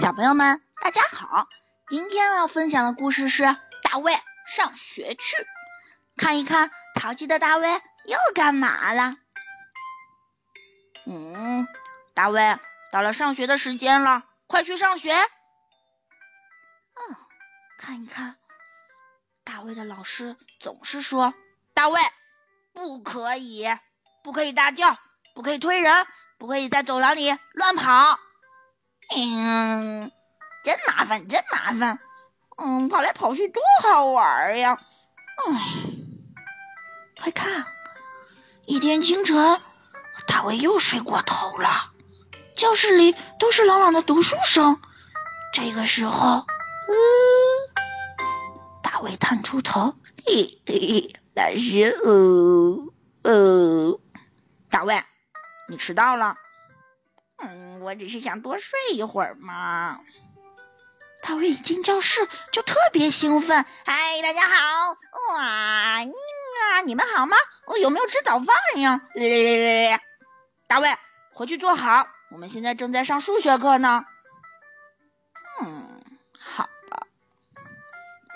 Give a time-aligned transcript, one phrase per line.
[0.00, 1.46] 小朋友们，大家好！
[1.86, 3.44] 今天要分享的故事是
[3.82, 4.14] 大卫
[4.56, 5.20] 上学去。
[6.16, 7.68] 看一看淘气的大卫
[8.06, 9.16] 又干嘛了？
[11.06, 11.68] 嗯，
[12.14, 12.58] 大卫，
[12.90, 15.12] 到了上学的时间了，快去上学。
[15.12, 15.28] 嗯，
[17.78, 18.36] 看一看，
[19.44, 21.34] 大卫的老师总是说
[21.76, 22.00] ：“大卫，
[22.72, 23.66] 不可以，
[24.24, 24.96] 不可以大叫，
[25.34, 26.06] 不可以推人，
[26.38, 28.18] 不可以在走廊里乱跑。”
[29.16, 30.12] 嗯，
[30.62, 31.98] 真麻烦，真麻烦。
[32.56, 34.78] 嗯，跑来跑去多好玩呀！
[35.46, 35.60] 哎，
[37.20, 37.66] 快看，
[38.66, 39.60] 一天清晨，
[40.26, 41.90] 大卫又睡过头了。
[42.56, 44.78] 教室里都是朗朗的读书声。
[45.52, 46.46] 这个时候，
[46.86, 46.94] 嗯，
[48.82, 52.92] 大卫探出头，嘿嘿，老师，呃
[53.22, 54.00] 呃，
[54.70, 55.02] 大卫，
[55.68, 56.36] 你迟到了。
[57.42, 60.00] 嗯，我只是想多睡一会儿嘛。
[61.22, 64.96] 大卫一进教室就特别兴奋，嗨，大家好，
[65.34, 67.36] 哇，你啊，你们好吗？
[67.66, 69.02] 我有没有吃早饭呀？
[70.66, 70.96] 大卫，
[71.34, 74.04] 回去坐好，我们现在正在上数学课呢。
[75.60, 76.00] 嗯，
[76.38, 77.06] 好吧。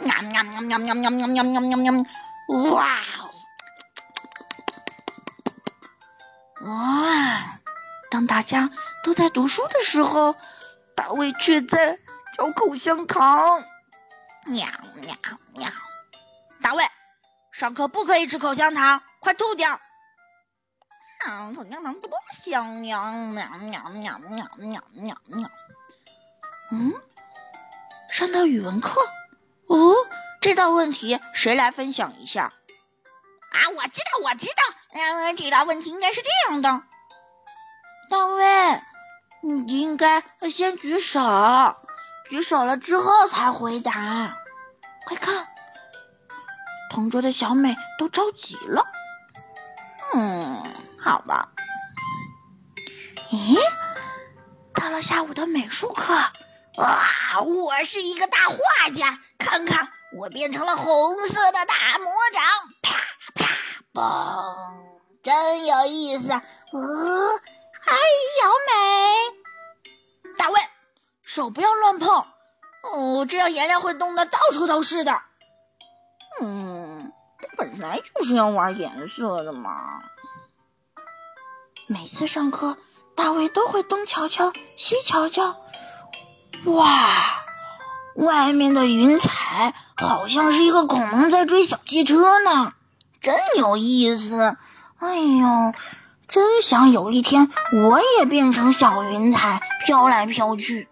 [0.00, 2.04] 喵喵喵喵喵喵喵喵喵喵喵！
[2.74, 2.98] 哇，
[6.60, 7.60] 哇，
[8.10, 8.70] 当大家。
[9.04, 10.34] 都在读书的时候，
[10.96, 11.98] 大卫却在
[12.36, 13.62] 嚼口香糖。
[14.46, 15.14] 喵喵
[15.54, 15.70] 喵！
[16.62, 16.84] 大卫，
[17.52, 19.78] 上课不可以吃口香糖，快吐掉！
[21.26, 22.10] 嗯，口香糖多
[22.44, 23.12] 香呀！
[23.12, 25.50] 喵喵喵喵喵喵喵！
[26.72, 26.94] 嗯，
[28.10, 29.02] 上到语文课，
[29.66, 29.94] 哦，
[30.40, 32.54] 这道问题谁来分享一下？
[33.52, 34.62] 啊，我知道，我知道，
[34.94, 36.82] 嗯，这道问题应该是这样的，
[38.08, 38.82] 大卫。
[39.46, 41.20] 你应该先举手，
[42.30, 44.38] 举手了之后才回答。
[45.06, 45.48] 快看，
[46.90, 48.86] 同桌的小美都着急了。
[50.14, 50.62] 嗯，
[50.98, 51.50] 好吧。
[53.30, 53.58] 咦，
[54.74, 56.14] 到了下午的美术课，
[56.78, 58.56] 哇，我是一个大画
[58.96, 62.42] 家，看看我变成了红色的大魔掌，
[62.80, 62.96] 啪
[63.34, 63.46] 啪
[63.92, 64.54] 嘣，
[65.22, 66.32] 真有意思。
[66.32, 66.40] 呃。
[67.94, 68.00] 哎
[68.40, 70.60] 小美，大卫，
[71.22, 72.24] 手不要乱碰
[72.82, 75.20] 哦，这样颜料会动的到处都是的。
[76.40, 77.12] 嗯，
[77.56, 80.02] 本来就是要玩颜色的嘛。
[81.86, 82.76] 每次上课，
[83.14, 85.56] 大卫都会东瞧瞧西瞧瞧，
[86.64, 87.44] 哇，
[88.16, 92.72] 外面的云彩好像是一个恐龙在追小汽车呢，
[93.20, 94.56] 真有意思。
[94.98, 95.72] 哎呦！
[96.28, 100.88] 真想有一天我也变成小云彩飘来飘去。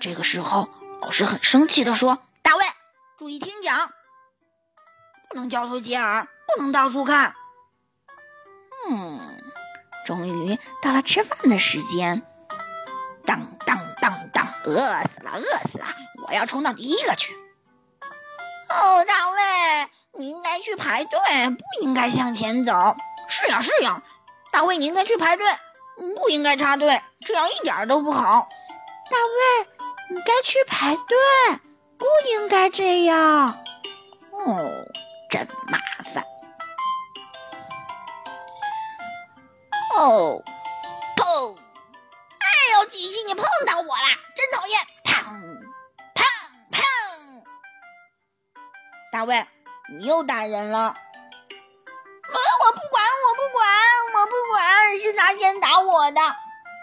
[0.00, 0.68] 这个时候，
[1.00, 2.64] 老师很生气的说：“大卫，
[3.18, 3.90] 注意听讲，
[5.28, 7.34] 不能交头接耳，不能到处看。”
[8.90, 9.42] 嗯，
[10.06, 12.22] 终于到了吃饭的时间。
[13.26, 15.86] 当当当当，饿死了，饿死了！
[16.26, 17.34] 我要冲到第一个去。
[18.70, 21.18] 哦，大卫，你应该去排队，
[21.50, 22.96] 不应该向前走。
[23.28, 24.02] 是呀，是呀。
[24.58, 25.46] 大卫，你应该去排队，
[26.16, 28.48] 不应该插队，这样一点都不好。
[29.08, 29.68] 大卫，
[30.10, 31.16] 你该去排队，
[31.96, 33.56] 不应该这样。
[34.32, 34.68] 哦，
[35.30, 35.78] 真麻
[36.12, 36.24] 烦。
[39.96, 40.42] 哦，
[41.16, 41.56] 砰！
[41.56, 44.80] 哎呦，吉吉，你碰到我了，真讨厌！
[45.04, 45.22] 砰
[46.16, 46.24] 砰
[46.72, 46.82] 砰！
[49.12, 49.46] 大卫，
[50.00, 50.96] 你又打人了。
[52.60, 53.64] 我不管，我不管，我不管
[55.28, 56.20] 他先打我的，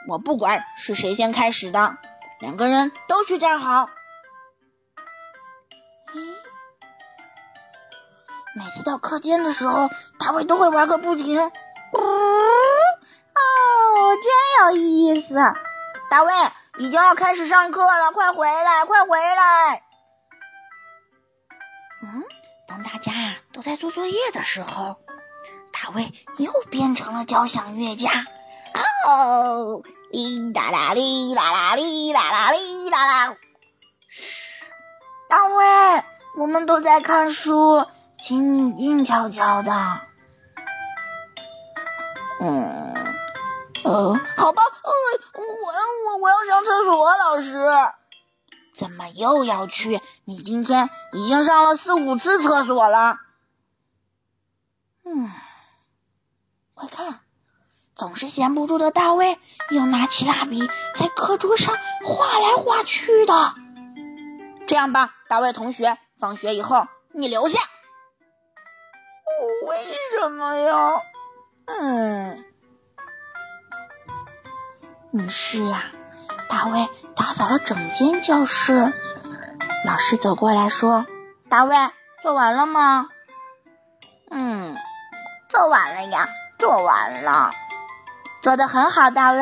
[0.07, 1.97] 我不管是谁先开始的，
[2.39, 3.89] 两个人都去站好。
[6.13, 6.35] 咦，
[8.55, 9.89] 每次到课间的时候，
[10.19, 11.41] 大卫都会玩个不停。
[11.41, 11.49] 哦，
[14.21, 15.33] 真有意思！
[16.11, 16.31] 大卫，
[16.77, 19.81] 已经要开始上课了，快回来，快回来！
[22.03, 22.23] 嗯，
[22.67, 23.11] 当大家
[23.53, 24.97] 都在做作业的时候。
[25.77, 28.25] 大卫又变成了交响乐家，
[29.05, 33.37] 哦，哩啦啦哩啦啦哩啦啦哩啦啦。
[34.09, 34.65] 嘘，
[35.29, 36.03] 大卫，
[36.39, 37.85] 我们都在看书，
[38.19, 39.71] 请你静悄悄的。
[42.41, 42.95] 嗯，
[43.83, 44.91] 呃，好吧，呃，
[45.37, 45.71] 我
[46.07, 47.63] 我我要上厕所，老师。
[48.75, 50.01] 怎么又要去？
[50.25, 53.17] 你今天已经上了四五次厕所了。
[55.03, 55.31] 嗯。
[56.73, 57.19] 快看，
[57.95, 59.39] 总是闲不住的大卫
[59.69, 63.33] 又拿起蜡笔在课桌上画来画去的。
[64.67, 67.59] 这样吧，大卫同学，放学以后你留下。
[69.67, 69.77] 为
[70.11, 71.01] 什么呀？
[71.67, 72.45] 嗯，
[75.13, 75.83] 于是呀，
[76.49, 78.93] 大卫打扫了整间教室。
[79.85, 81.05] 老师走过来说
[81.49, 81.75] ：“大卫，
[82.21, 83.07] 做完了吗
[84.31, 84.75] ？”“嗯，
[85.49, 86.27] 做完了呀，
[86.57, 87.51] 做完了，
[88.45, 89.41] 做的很好，大卫。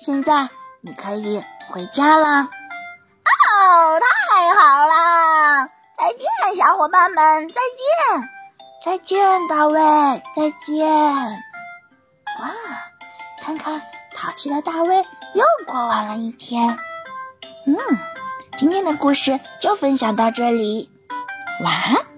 [0.00, 0.48] 现在
[0.80, 2.44] 你可以回家了。
[2.48, 5.68] ”“哦，太好了！
[5.98, 8.28] 再见，小伙伴们，再见，
[8.82, 10.88] 再见，大卫，再见。”
[12.40, 12.50] 哇，
[13.42, 13.82] 看看
[14.14, 14.96] 淘气的大卫
[15.34, 16.78] 又过完了一天。
[17.66, 17.76] 嗯。
[18.56, 20.90] 今天的故事就分享到这里，
[21.62, 22.09] 晚安。